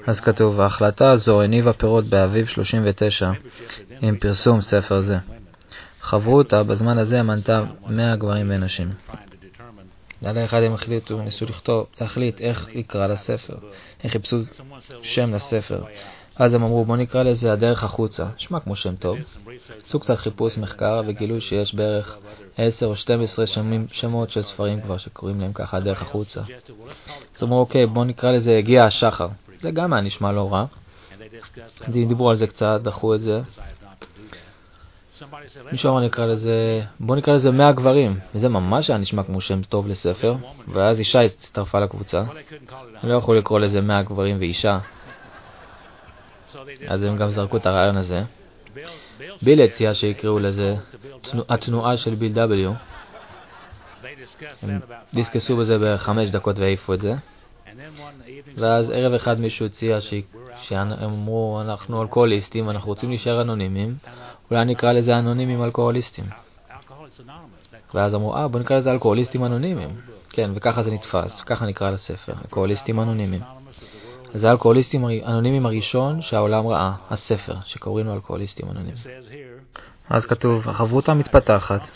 אז 0.08 0.20
כתוב, 0.20 0.62
ההחלטה 0.62 1.12
הזו 1.12 1.42
הניבה 1.42 1.74
פירות 1.74 2.06
באביב 2.06 2.46
39 2.46 3.32
עם 4.02 4.18
פרסום 4.18 4.62
ספר 4.62 5.02
זה. 5.02 5.18
חברותא 6.02 6.64
בזמן 6.64 6.98
הזה 6.98 7.24
מנתה 7.24 7.64
100 7.88 8.16
גברים 8.16 8.48
ונשים. 8.50 8.90
לילה 10.22 10.46
אחד 10.46 10.64
הם 10.64 10.74
החליטו, 10.74 11.22
ניסו 11.22 11.46
לכתוב, 11.46 11.86
להחליט 12.02 12.42
איך 12.42 12.70
יקרא 12.74 13.08
לספר, 13.08 13.56
איך 14.04 14.12
חיפשו 14.12 14.38
שם 15.02 15.34
לספר. 15.34 15.84
אז 16.36 16.54
הם 16.54 16.64
אמרו, 16.64 16.86
בוא 16.86 16.98
נקרא 16.98 17.24
לזה 17.24 17.54
הדרך 17.54 17.84
החוצה. 17.84 18.26
נשמע 18.38 18.60
כמו 18.60 18.76
שם 18.76 18.96
טוב. 18.96 19.18
עשו 19.82 20.00
קצת 20.00 20.18
חיפוש 20.18 20.58
מחקר 20.58 21.02
וגילו 21.08 21.42
שיש 21.42 21.76
בערך 21.76 22.18
10 22.58 22.86
או 22.86 22.96
12 22.96 23.46
שמים, 23.48 23.88
שמות 23.92 24.30
של 24.30 24.42
ספרים 24.42 24.82
כבר 24.82 24.98
שקוראים 24.98 25.42
להם 25.42 25.54
ככה, 25.54 25.78
הדרך 25.78 26.02
החוצה. 26.02 26.42
אז 27.38 27.44
אמרו, 27.44 27.60
אוקיי, 27.60 27.86
בוא 27.86 28.06
נקרא 28.06 28.32
לזה 28.32 28.58
הגיע 28.58 28.84
השחר. 28.84 29.28
זה 29.62 29.72
גם 29.72 29.94
היה 29.94 30.02
נשמע 30.02 30.32
לא 30.32 30.54
רע. 30.54 30.66
דיברו 31.90 32.30
על 32.30 32.36
זה 32.36 32.48
קצת, 32.48 32.80
דחו 32.84 33.16
את 33.16 33.22
זה. 33.22 33.42
מישהו 35.72 35.92
אמר 35.92 36.00
נקרא 36.00 36.26
לזה, 36.26 36.82
בוא 37.00 37.16
נקרא 37.16 37.34
לזה 37.34 37.52
100 37.52 37.72
גברים, 37.72 38.20
וזה 38.36 38.50
ממש 38.50 38.90
היה 38.90 39.00
נשמע 39.00 39.24
כמו 39.24 39.42
שם 39.42 39.62
טוב 39.62 39.88
לספר, 39.88 40.36
ואז 40.68 41.00
אישה 41.00 41.22
הצטרפה 41.22 41.80
לקבוצה. 41.80 42.24
הם 43.02 43.10
לא 43.10 43.16
יכלו 43.16 43.34
לקרוא 43.34 43.60
לזה 43.60 43.82
100 43.82 44.02
גברים 44.04 44.38
ואישה, 44.40 44.80
אז 46.88 47.04
הם 47.04 47.18
גם 47.18 47.32
זרקו 47.32 47.58
את 47.58 47.66
הרעיון 47.66 47.98
הזה. 47.98 48.24
ביל 49.42 49.62
הציע 49.62 49.94
שיקראו 49.94 50.40
לזה 50.40 50.76
התנועה 51.50 51.98
של 51.98 52.16
ביל 52.16 52.34
W. 52.36 52.70
הם 54.62 54.80
דיסקסו 55.14 55.58
בזה 55.58 55.78
בחמש 55.82 56.30
דקות 56.30 56.60
והעיפו 56.60 56.94
את 56.94 57.02
זה. 57.02 57.14
ואז 58.58 58.90
ערב 58.90 59.14
אחד 59.14 59.40
מישהו 59.40 59.66
הציע 59.66 59.98
שהם 60.56 60.92
אמרו, 60.92 61.62
אנחנו 61.62 62.02
אלכוהוליסטים, 62.02 62.70
אנחנו 62.70 62.90
רוצים 62.90 63.10
להישאר 63.10 63.42
אנונימיים, 63.42 63.96
אולי 64.52 64.66
נקרא 64.66 64.92
לזה 64.92 65.20
אנונימיים 65.20 65.64
אלכוהוליסטים. 65.64 66.26
ואז 67.94 68.16
אמרו, 68.16 68.36
אה, 68.36 68.48
בוא 68.48 68.60
נקרא 68.60 68.78
לזה 68.78 68.92
אלכוהוליסטים 68.92 69.46
אנונימיים. 69.46 69.90
כן, 70.30 70.52
וככה 70.56 70.84
זה 70.84 70.92
נתפס, 70.92 71.42
וככה 71.42 71.66
נקרא 71.66 71.92
לספר, 71.92 72.34
אלכוהוליסטים 72.46 73.00
אנונימיים. 73.00 73.42
זה 74.34 74.50
האלכוהוליסטים 74.50 75.06
האנונימיים 75.06 75.66
הראשון 75.66 76.22
שהעולם 76.22 76.68
ראה, 76.68 76.94
הספר, 77.10 77.56
שקוראים 77.66 78.06
לו 78.06 78.14
אלכוהוליסטים 78.14 78.70
אנונימיים. 78.70 78.98
אז 80.10 80.26
כתוב, 80.26 80.70
החברותה 80.70 81.14
מתפתחת, 81.14 81.90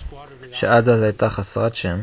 שעד 0.51 0.89
אז 0.89 1.01
הייתה 1.01 1.29
חסרת 1.29 1.75
שם, 1.75 1.99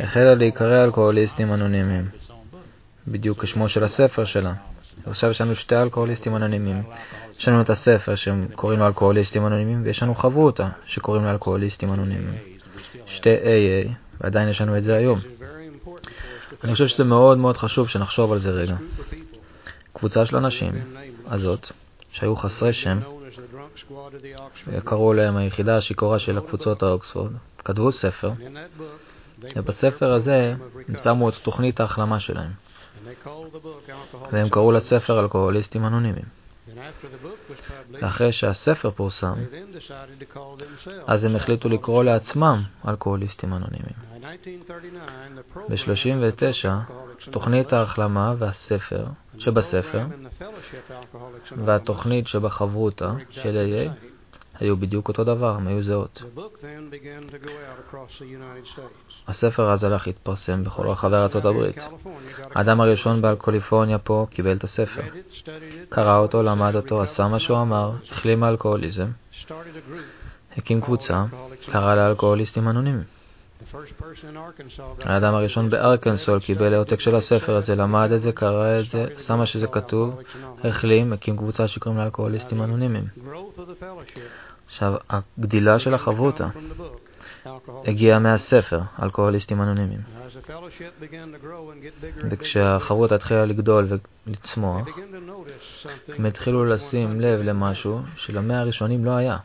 החלה 0.00 0.34
להיקרא 0.34 0.84
אלכוהוליסטים 0.84 1.54
אנונימיים, 1.54 2.04
בדיוק 3.08 3.42
כשמו 3.42 3.68
של 3.68 3.84
הספר 3.84 4.24
שלה. 4.24 4.52
עכשיו 5.06 5.30
יש 5.30 5.40
לנו 5.40 5.54
שתי 5.54 5.76
אלכוהוליסטים 5.76 6.36
אנונימיים. 6.36 6.82
יש 7.38 7.48
לנו 7.48 7.60
את 7.60 7.70
הספר 7.70 8.14
שהם 8.14 8.48
קוראים 8.54 8.78
לו 8.78 8.86
אלכוהוליסטים 8.86 9.46
אנונימיים, 9.46 9.82
ויש 9.84 10.02
לנו 10.02 10.14
חברותה 10.14 10.68
שקוראים 10.86 11.24
לו 11.24 11.30
אלכוהוליסטים 11.30 11.92
אנונימיים. 11.92 12.38
שתי 13.06 13.36
AA, 13.36 13.90
ועדיין 14.20 14.48
יש 14.48 14.60
לנו 14.60 14.76
את 14.78 14.82
זה 14.82 14.96
היום. 14.96 15.20
אני 16.64 16.72
חושב 16.72 16.86
שזה 16.86 17.04
מאוד 17.04 17.38
מאוד 17.38 17.56
חשוב 17.56 17.88
שנחשוב 17.88 18.32
על 18.32 18.38
זה 18.38 18.50
רגע. 18.50 18.76
קבוצה 19.92 20.26
של 20.26 20.36
אנשים, 20.36 20.72
הזאת, 21.26 21.70
שהיו 22.10 22.36
חסרי 22.36 22.72
שם, 22.72 22.98
קראו 24.84 25.12
להם 25.12 25.36
היחידה 25.36 25.76
השיכורה 25.76 26.18
של 26.18 26.38
הקבוצות 26.38 26.82
האוקספורד, 26.82 27.32
כתבו 27.58 27.92
ספר, 27.92 28.30
ובספר 29.56 30.12
הזה 30.12 30.54
הם 30.88 30.98
שמו 30.98 31.28
את 31.28 31.34
תוכנית 31.34 31.80
ההחלמה 31.80 32.20
שלהם, 32.20 32.50
והם 34.32 34.48
קראו 34.48 34.72
לספר 34.72 35.20
אלכוהוליסטים 35.20 35.84
אנונימיים. 35.84 36.24
ואחרי 37.90 38.32
שהספר 38.32 38.90
פורסם, 38.90 39.34
אז 41.06 41.24
הם 41.24 41.36
החליטו 41.36 41.68
לקרוא 41.68 42.04
לעצמם 42.04 42.62
אלכוהוליסטים 42.88 43.54
אנונימיים. 43.54 43.96
ב-39, 45.68 46.68
תוכנית 47.30 47.72
ההחלמה 47.72 48.34
והספר 48.38 49.06
שבספר 49.38 50.06
והתוכנית 51.64 52.26
שבחברותה 52.26 53.12
של 53.30 53.56
AA 53.56 54.15
היו 54.60 54.76
בדיוק 54.76 55.08
אותו 55.08 55.24
דבר, 55.24 55.54
הם 55.54 55.66
היו 55.66 55.82
זהות. 55.82 56.22
הספר 59.28 59.72
אז 59.72 59.84
הלך 59.84 60.06
להתפרסם 60.06 60.64
בכל 60.64 60.88
רחבי 60.88 61.16
ארצות 61.16 61.44
הברית. 61.44 61.88
האדם 62.54 62.80
הראשון 62.80 63.22
בקליפורניה 63.22 63.98
פה 63.98 64.26
קיבל 64.30 64.56
את 64.56 64.64
הספר. 64.64 65.02
קרא 65.88 66.18
אותו, 66.18 66.42
למד 66.42 66.76
אותו, 66.76 67.02
עשה 67.02 67.28
מה 67.28 67.38
שהוא 67.38 67.60
אמר, 67.60 67.92
החלים 68.10 68.40
מאלכוהוליזם, 68.40 69.08
הקים 70.56 70.80
קבוצה, 70.80 71.24
קרא 71.72 71.94
לאלכוהוליסטים 71.94 72.68
אנונימיים. 72.68 73.16
האדם 75.02 75.34
הראשון 75.34 75.70
בארקנסול 75.70 76.40
קיבל 76.40 76.74
העותק 76.74 77.00
של 77.00 77.14
הספר 77.14 77.54
הזה, 77.54 77.74
למד 77.74 78.10
את 78.12 78.20
זה, 78.20 78.32
קרא 78.32 78.80
את 78.80 78.88
זה, 78.88 79.06
שם 79.18 79.38
מה 79.38 79.46
שזה 79.46 79.66
כתוב, 79.66 80.20
החלים, 80.64 81.12
הקים 81.12 81.36
קבוצה 81.36 81.68
שקוראים 81.68 82.00
לאלכוהוליסטים 82.00 82.62
אנונימיים. 82.62 83.04
עכשיו, 84.66 84.94
הגדילה 85.10 85.78
של 85.78 85.94
החברותה 85.94 86.48
הגיעה 87.84 88.18
מהספר, 88.18 88.80
אלכוהוליסטים 89.02 89.62
אנונימיים. 89.62 90.00
וכשהחברותה 92.30 93.14
התחילה 93.14 93.46
לגדול 93.46 93.86
ולצמוח, 94.26 94.88
הם 96.18 96.26
התחילו 96.26 96.64
לשים 96.64 97.20
לב 97.20 97.40
למשהו 97.40 98.00
שלמאה 98.16 98.60
הראשונים 98.60 99.04
לא 99.04 99.10
היה. 99.10 99.36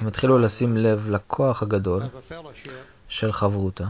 הם 0.00 0.06
התחילו 0.06 0.38
לשים 0.38 0.76
לב 0.76 1.10
לכוח 1.10 1.62
הגדול 1.62 2.02
של 3.08 3.32
חברותה, 3.32 3.84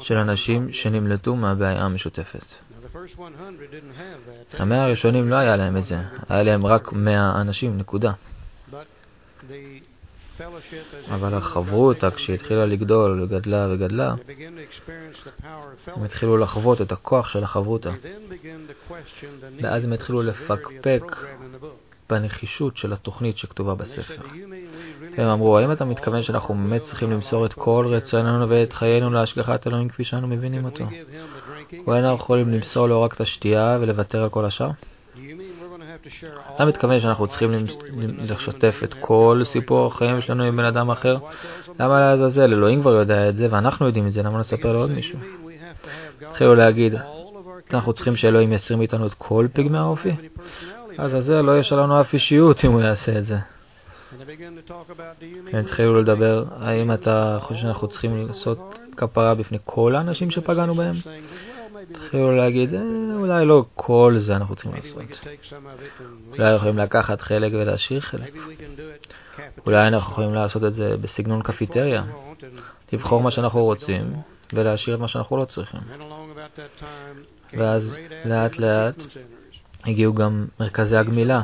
של 0.00 0.16
אנשים 0.16 0.72
שנמלטו 0.72 1.36
מהבעיה 1.36 1.84
המשותפת. 1.84 2.44
המאה 4.52 4.84
הראשונים 4.84 5.28
לא 5.28 5.34
היה 5.34 5.56
להם 5.56 5.76
את 5.76 5.84
זה, 5.84 5.98
היה 6.28 6.42
להם 6.42 6.66
רק 6.66 6.92
מאה 6.92 7.40
אנשים, 7.40 7.78
נקודה. 7.78 8.12
אבל 11.10 11.34
החברותה, 11.34 12.10
כשהיא 12.10 12.34
התחילה 12.34 12.66
לגדול, 12.66 13.22
וגדלה 13.22 13.68
וגדלה, 13.72 14.14
הם 15.86 16.04
התחילו 16.04 16.36
לחוות 16.36 16.80
את 16.80 16.92
הכוח 16.92 17.28
של 17.28 17.42
החברותה. 17.44 17.90
ואז 19.62 19.84
הם 19.84 19.92
התחילו 19.92 20.22
לפקפק 20.22 21.02
בנחישות 22.12 22.76
של 22.76 22.92
התוכנית 22.92 23.38
שכתובה 23.38 23.74
בספר. 23.74 24.22
הם 25.16 25.28
אמרו, 25.28 25.58
האם 25.58 25.72
אתה 25.72 25.84
מתכוון 25.84 26.22
שאנחנו 26.22 26.54
באמת 26.54 26.82
צריכים 26.82 27.10
למסור 27.10 27.46
את 27.46 27.52
כל 27.52 27.86
רצוננו 27.88 28.48
ואת 28.48 28.72
חיינו 28.72 29.10
להשגחת 29.10 29.66
אלוהים 29.66 29.88
כפי 29.88 30.04
שאנו 30.04 30.28
מבינים 30.28 30.64
אותו? 30.64 30.84
או 31.86 31.96
אנחנו 31.96 32.16
יכולים 32.16 32.48
למסור 32.48 32.86
לו 32.86 33.02
רק 33.02 33.14
את 33.14 33.20
השתייה 33.20 33.78
ולוותר 33.80 34.22
על 34.22 34.28
כל 34.28 34.44
השאר? 34.44 34.70
אתה 36.54 36.64
מתכוון 36.64 37.00
שאנחנו 37.00 37.26
צריכים 37.26 37.50
לשתף 38.18 38.80
את 38.84 38.94
כל 39.00 39.40
סיפור 39.44 39.86
החיים 39.86 40.20
שלנו 40.20 40.44
עם 40.44 40.56
בן 40.56 40.64
אדם 40.64 40.90
אחר? 40.90 41.16
למה 41.80 42.00
לעזאזל? 42.00 42.52
אלוהים 42.52 42.80
כבר 42.80 42.94
יודע 42.94 43.28
את 43.28 43.36
זה 43.36 43.46
ואנחנו 43.50 43.86
יודעים 43.86 44.06
את 44.06 44.12
זה, 44.12 44.22
למה 44.22 44.38
נספר 44.38 44.72
לעוד 44.72 44.90
מישהו? 44.90 45.18
התחילו 46.26 46.54
להגיד, 46.54 46.94
אנחנו 47.74 47.92
צריכים 47.92 48.16
שאלוהים 48.16 48.52
יסיר 48.52 48.76
מאיתנו 48.76 49.06
את 49.06 49.14
כל 49.14 49.46
פגמי 49.52 49.78
האופי? 49.78 50.10
אז 51.00 51.16
זה 51.24 51.42
לא 51.42 51.58
יש 51.58 51.72
לנו 51.72 52.00
אף 52.00 52.14
אישיות 52.14 52.64
אם 52.64 52.72
הוא 52.72 52.80
יעשה 52.80 53.18
את 53.18 53.24
זה. 53.24 53.36
הם 55.52 55.60
התחילו 55.60 55.94
לדבר, 55.94 56.44
האם 56.56 56.92
אתה 56.92 57.38
חושב 57.40 57.60
שאנחנו 57.60 57.88
צריכים 57.88 58.26
לעשות 58.26 58.78
כפרה 58.96 59.34
בפני 59.34 59.58
כל 59.64 59.94
האנשים 59.96 60.30
שפגענו 60.30 60.74
בהם? 60.74 60.94
התחילו 61.90 62.36
להגיד, 62.36 62.74
אה, 62.74 62.80
אולי 63.14 63.44
לא 63.44 63.64
כל 63.74 64.14
זה 64.18 64.36
אנחנו 64.36 64.56
צריכים 64.56 64.74
לעשות. 64.74 65.02
אולי 66.32 66.54
יכולים 66.54 66.78
לקחת 66.78 67.20
חלק 67.20 67.52
ולהשאיר 67.52 68.00
חלק. 68.00 68.34
אולי 69.66 69.88
אנחנו 69.88 70.12
יכולים 70.12 70.34
לעשות 70.34 70.64
את 70.64 70.74
זה 70.74 70.96
בסגנון 70.96 71.42
קפיטריה. 71.42 72.04
לבחור 72.92 73.22
מה 73.22 73.30
שאנחנו 73.30 73.64
רוצים 73.64 74.14
ולהשאיר 74.52 74.96
את 74.96 75.00
מה 75.00 75.08
שאנחנו 75.08 75.36
לא 75.36 75.44
צריכים. 75.44 75.80
ואז 77.52 77.98
לאט 78.24 78.58
לאט 78.58 79.02
הגיעו 79.84 80.14
גם 80.14 80.46
מרכזי 80.60 80.96
הגמילה. 80.96 81.42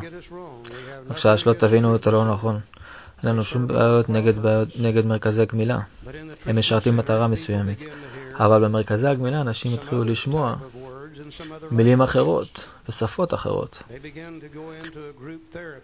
עכשיו 1.09 1.39
שלא 1.39 1.53
תבינו 1.53 1.97
את 1.97 2.07
הלא 2.07 2.31
נכון. 2.31 2.61
אין 3.23 3.31
לנו 3.31 3.45
שום 3.45 3.67
בעיות 3.67 4.09
נגד, 4.09 4.39
בעיות 4.39 4.69
נגד 4.79 5.07
מרכזי 5.07 5.43
הגמילה. 5.43 5.79
הם 6.47 6.59
משרתים 6.59 6.97
מטרה 6.97 7.29
מסוימת. 7.29 7.83
אבל 8.35 8.65
במרכזי 8.65 9.09
הגמילה 9.09 9.41
אנשים 9.41 9.75
התחילו 9.75 10.05
לשמוע 10.05 10.57
מילים 11.71 12.03
אחרות 12.03 12.69
ושפות 12.89 13.35
אחרות. 13.35 13.83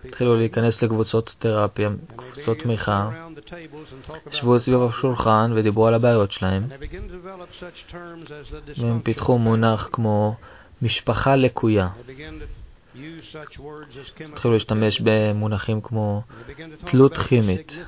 התחילו 0.05 0.37
להיכנס 0.37 0.83
לקבוצות 0.83 1.35
תרפיה, 1.39 1.91
קבוצות 2.17 2.59
תמיכה, 2.59 3.11
ישבו 4.33 4.61
סביב 4.61 4.83
השולחן 4.83 5.53
ודיברו 5.55 5.87
על 5.87 5.95
הבעיות 5.95 6.33
שלהם, 6.33 6.67
והם 8.77 9.01
פיתחו 9.01 9.39
מונח 9.39 9.89
כמו 9.93 10.35
משפחה 10.83 11.37
לקויה. 11.37 11.89
התחילו 14.33 14.55
להשתמש 14.55 15.01
במונחים 15.05 15.81
כמו 15.81 16.23
תלות 16.85 17.17
כימית 17.17 17.79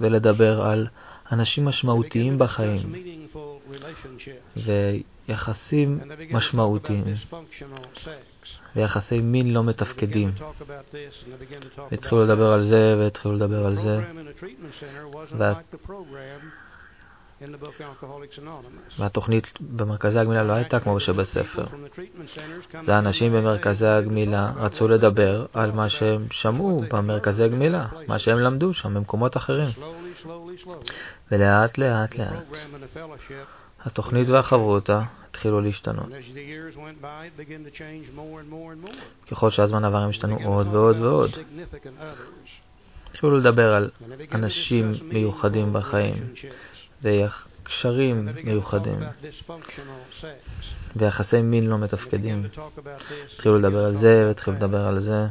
ולדבר 0.00 0.62
על 0.62 0.86
אנשים 1.32 1.64
משמעותיים 1.64 2.38
בחיים 2.38 2.94
ויחסים 5.28 6.00
משמעותיים 6.30 7.04
ויחסי 8.76 9.20
מין 9.20 9.52
לא 9.52 9.64
מתפקדים. 9.64 10.32
התחילו 11.92 12.24
לדבר 12.24 12.52
על 12.52 12.62
זה 12.62 12.96
והתחילו 12.98 13.34
לדבר 13.34 13.66
על 13.66 13.76
זה. 13.76 14.00
והתוכנית 18.98 19.58
במרכזי 19.60 20.18
הגמילה 20.18 20.42
לא 20.42 20.52
הייתה 20.52 20.80
כמו 20.80 21.00
שבספר. 21.00 21.64
זה 22.82 22.94
האנשים 22.94 23.32
במרכזי 23.32 23.86
הגמילה 23.86 24.52
רצו 24.56 24.88
לדבר 24.88 25.46
על 25.52 25.72
מה 25.72 25.88
שהם 25.88 26.26
שמעו 26.30 26.84
במרכזי 26.90 27.44
הגמילה, 27.44 27.86
מה 28.08 28.18
שהם 28.18 28.38
למדו 28.38 28.74
שם 28.74 28.94
במקומות 28.94 29.36
אחרים. 29.36 29.68
ולאט 31.32 31.78
לאט 31.78 32.16
לאט 32.16 32.44
התוכנית 33.80 34.28
והחברותה 34.28 35.02
התחילו 35.30 35.60
להשתנות. 35.60 36.06
ככל 39.30 39.50
שהזמן 39.50 39.84
עבר 39.84 39.98
הם 39.98 40.08
השתנו 40.08 40.38
עוד 40.44 40.66
ועוד 40.66 40.98
ועוד. 40.98 41.30
התחילו 43.10 43.36
לדבר 43.36 43.74
על 43.74 43.90
אנשים 44.34 44.92
מיוחדים 45.02 45.72
בחיים, 45.72 46.34
וקשרים 47.02 48.28
מיוחדים, 48.44 48.98
ויחסי 50.96 51.42
מין 51.42 51.66
לא 51.66 51.78
מתפקדים. 51.78 52.46
התחילו 53.34 53.58
לדבר 53.58 53.84
על 53.84 53.96
זה, 53.96 54.24
והתחילו 54.26 54.56
לדבר 54.56 54.86
על 54.86 55.00
זה. 55.00 55.26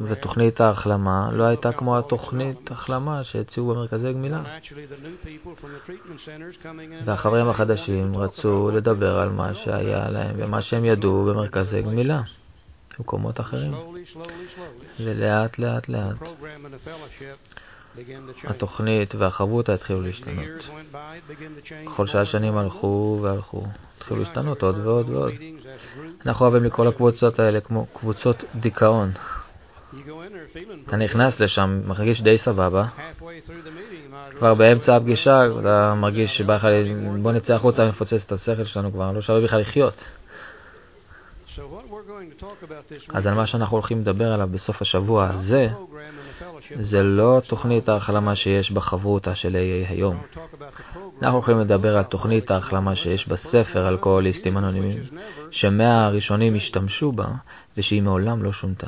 ותוכנית 0.00 0.60
ההחלמה 0.60 1.28
לא 1.32 1.44
הייתה 1.44 1.72
כמו 1.72 1.98
התוכנית 1.98 2.70
החלמה 2.70 3.24
שהציעו 3.24 3.66
במרכזי 3.66 4.12
גמילה. 4.12 4.42
והחברים 7.04 7.48
החדשים 7.48 8.16
רצו 8.16 8.70
לדבר 8.74 9.18
על 9.18 9.28
מה 9.28 9.54
שהיה 9.54 10.10
להם 10.10 10.36
ומה 10.38 10.62
שהם 10.62 10.84
ידעו 10.84 11.24
במרכזי 11.24 11.82
גמילה, 11.82 12.22
במקומות 12.98 13.40
אחרים. 13.40 13.74
ולאט 15.00 15.58
לאט 15.58 15.88
לאט 15.88 16.14
התוכנית 18.44 19.14
והחברותה 19.14 19.74
התחילו 19.74 20.02
להשתנות. 20.02 20.70
ככל 21.86 22.06
שהשנים 22.06 22.56
הלכו 22.56 23.18
והלכו, 23.22 23.66
התחילו 23.98 24.20
להשתנות 24.20 24.62
עוד 24.62 24.78
ועוד 24.78 25.08
ועוד. 25.08 25.32
אנחנו 26.26 26.46
אוהבים 26.46 26.64
לקרוא 26.64 26.86
לקבוצות 26.86 27.38
האלה 27.38 27.60
כמו 27.60 27.86
קבוצות 27.86 28.44
דיכאון. 28.54 29.10
אתה 30.86 30.96
נכנס 30.96 31.40
לשם, 31.40 31.80
מרגיש 31.86 32.22
די 32.22 32.38
סבבה. 32.38 32.86
כבר 34.38 34.54
באמצע 34.54 34.96
הפגישה 34.96 35.40
אתה 35.60 35.94
מרגיש 35.94 36.38
שבא 36.38 36.56
לך, 36.56 36.66
בוא 37.22 37.32
נצא 37.32 37.54
החוצה 37.54 37.84
ונפוצץ 37.84 38.24
את 38.24 38.32
השכל 38.32 38.64
שלנו 38.64 38.92
כבר, 38.92 39.12
לא 39.12 39.20
שווה 39.20 39.40
בכלל 39.40 39.60
לחיות. 39.60 40.04
אז 43.08 43.26
על 43.26 43.34
מה 43.34 43.46
שאנחנו 43.46 43.76
הולכים 43.76 44.00
לדבר 44.00 44.32
עליו 44.32 44.48
בסוף 44.48 44.82
השבוע 44.82 45.28
הזה, 45.28 45.68
זה 46.74 47.02
לא 47.02 47.40
תוכנית 47.46 47.88
ההחלמה 47.88 48.36
שיש 48.36 48.70
בחברותה 48.70 49.34
של 49.34 49.56
AA 49.56 49.90
היום. 49.90 50.16
אנחנו 51.22 51.38
הולכים 51.38 51.58
לדבר 51.58 51.96
על 51.96 52.04
תוכנית 52.04 52.50
ההחלמה 52.50 52.96
שיש 52.96 53.28
בספר 53.28 53.88
אלכוהוליסטים 53.88 54.58
אנונימיים, 54.58 55.02
שמאה 55.50 56.04
הראשונים 56.06 56.54
השתמשו 56.54 57.12
בה 57.12 57.26
ושהיא 57.76 58.02
מעולם 58.02 58.42
לא 58.42 58.52
שונתה. 58.52 58.86